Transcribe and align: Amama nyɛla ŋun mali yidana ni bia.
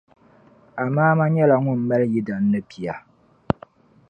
Amama 0.83 1.23
nyɛla 1.33 1.55
ŋun 1.63 1.79
mali 1.87 2.05
yidana 2.13 2.47
ni 2.51 2.59
bia. 2.69 2.93